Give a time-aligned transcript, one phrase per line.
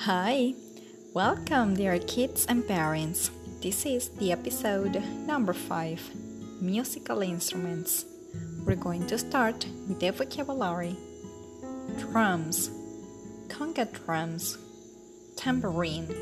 [0.00, 0.54] Hi,
[1.14, 3.30] welcome, dear kids and parents.
[3.62, 8.04] This is the episode number 5 Musical Instruments.
[8.64, 10.96] We're going to start with the vocabulary.
[11.98, 12.70] Drums,
[13.48, 14.58] conga drums,
[15.34, 16.14] tambourine,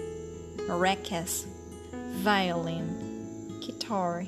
[0.69, 1.45] maracas,
[2.23, 4.25] violin, guitar,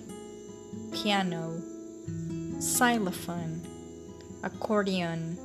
[0.92, 1.62] piano,
[2.58, 3.62] xylophone,
[4.42, 5.38] accordion,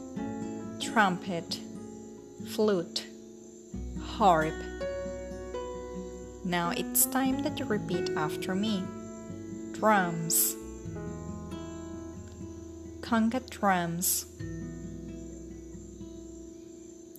[0.82, 1.60] trumpet,
[2.48, 3.06] flute
[4.22, 4.54] harp.
[6.46, 8.84] Now it's time that you repeat after me.
[9.72, 10.56] Drums,
[13.00, 14.28] conga drums,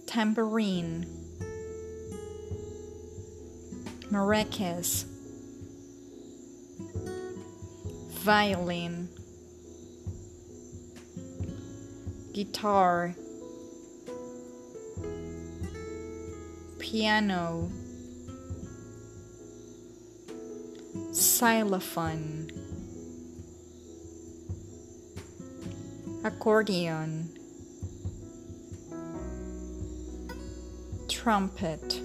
[0.07, 1.05] tambourine,
[4.13, 5.05] maracas,
[8.23, 9.09] violin,
[12.33, 13.17] guitar
[16.93, 17.71] piano,
[21.11, 22.51] xylophone,
[26.23, 27.31] accordion,
[31.09, 31.99] trumpet,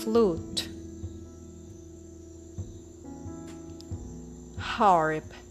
[0.00, 0.70] flute,
[4.58, 5.43] harp.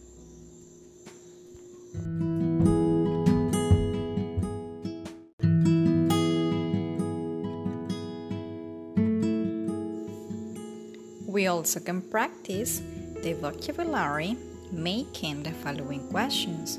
[11.34, 12.80] We also can practice
[13.24, 14.38] the vocabulary
[14.72, 16.78] making the following questions.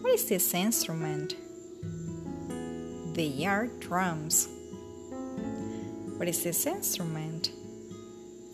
[0.00, 1.36] What is this instrument?
[3.12, 4.48] They are drums.
[6.16, 7.50] What is this instrument?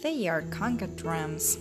[0.02, 1.58] They are conga drums.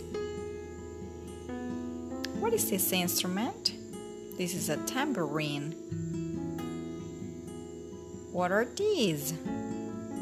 [2.40, 3.74] What is this instrument?
[4.40, 5.74] This is a tambourine.
[8.32, 9.36] What are these?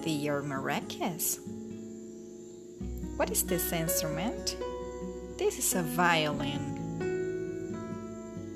[0.04, 1.40] They are maracas.
[3.16, 4.58] What is this instrument?
[5.38, 6.76] This is a violin.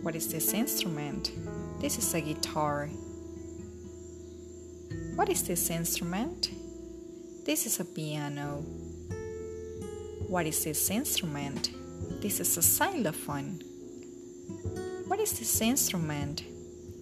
[0.02, 1.32] What is this instrument?
[1.80, 2.90] This is a guitar.
[5.16, 6.50] What is this instrument?
[7.46, 8.66] This is a piano.
[10.28, 11.72] What is this instrument?
[12.22, 13.62] This is a xylophone.
[15.08, 16.44] What is this instrument?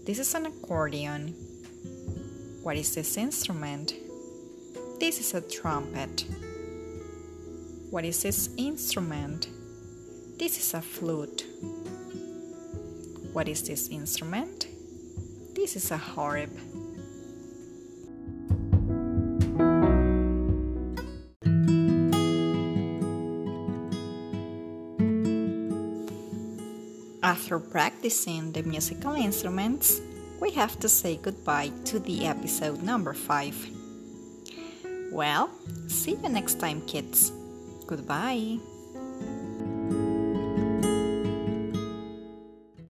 [0.06, 1.34] This is an accordion.
[2.62, 3.94] What is this instrument?
[5.00, 6.25] This is a trumpet.
[7.89, 9.47] What is this instrument?
[10.37, 11.45] This is a flute.
[13.31, 14.67] What is this instrument?
[15.55, 16.49] This is a harp.
[27.23, 30.01] After practicing the musical instruments,
[30.41, 33.69] we have to say goodbye to the episode number 5.
[35.13, 35.49] Well,
[35.87, 37.31] see you next time, kids.
[37.87, 38.76] Goodbye.